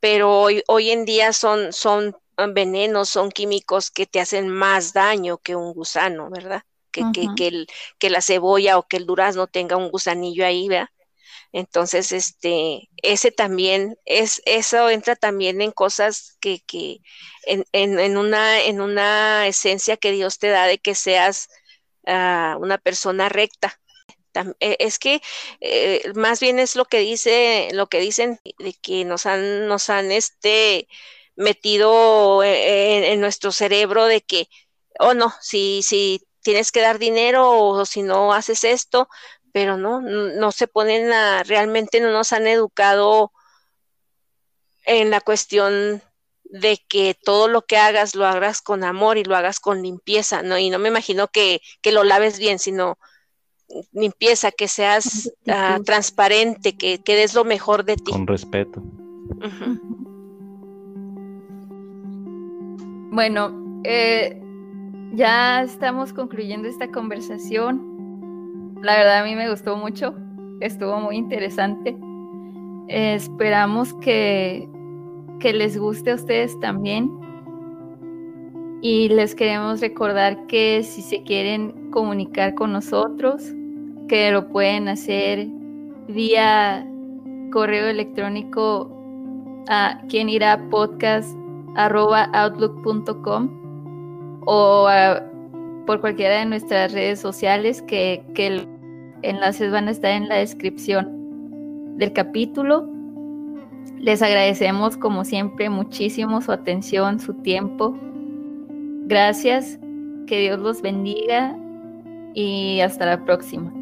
[0.00, 2.16] pero hoy, hoy en día son, son
[2.54, 6.62] venenos, son químicos que te hacen más daño que un gusano, ¿verdad?
[6.90, 7.04] Que,
[7.36, 7.66] que, el,
[7.98, 10.90] que la cebolla o que el durazno tenga un gusanillo ahí, ¿verdad?
[11.52, 17.00] Entonces, este, ese también es, eso entra también en cosas que, que
[17.44, 21.48] en, en, una, en una esencia que Dios te da de que seas
[22.06, 23.78] ah, una persona recta.
[24.60, 25.20] E, es que
[25.60, 29.90] eh, más bien es lo que dice, lo que dicen de que nos han, nos
[29.90, 30.88] han este
[31.36, 34.48] metido e, en, nuestro cerebro de que,
[34.98, 39.08] oh no, si, si tienes que dar dinero o si no haces esto,
[39.52, 43.32] pero no, no se ponen a, realmente no nos han educado
[44.84, 46.02] en la cuestión
[46.44, 50.42] de que todo lo que hagas lo hagas con amor y lo hagas con limpieza,
[50.42, 50.58] ¿no?
[50.58, 52.98] Y no me imagino que, lo laves bien, sino
[53.92, 58.12] limpieza, que seas ah, transparente, que, que, des lo mejor de ti.
[58.12, 58.82] Con respeto.
[63.14, 64.40] Bueno, eh,
[65.12, 67.91] ya estamos concluyendo esta conversación.
[68.82, 70.12] La verdad a mí me gustó mucho,
[70.60, 71.96] estuvo muy interesante.
[72.88, 74.68] esperamos que,
[75.38, 77.08] que les guste a ustedes también.
[78.80, 83.44] Y les queremos recordar que si se quieren comunicar con nosotros,
[84.08, 85.46] que lo pueden hacer
[86.08, 86.84] vía
[87.52, 88.90] correo electrónico
[89.68, 91.38] a quien irá podcast
[91.76, 93.48] outlook.com
[94.44, 94.88] o
[95.86, 98.71] por cualquiera de nuestras redes sociales que, que
[99.22, 102.88] enlaces van a estar en la descripción del capítulo.
[103.98, 107.96] Les agradecemos como siempre muchísimo su atención, su tiempo.
[109.06, 109.78] Gracias,
[110.26, 111.56] que Dios los bendiga
[112.34, 113.72] y hasta la próxima.